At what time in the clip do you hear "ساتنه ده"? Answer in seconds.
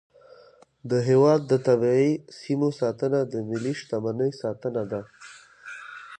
4.41-5.01